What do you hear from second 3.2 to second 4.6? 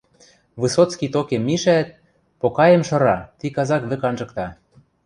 ти казак вӹк анжыкта.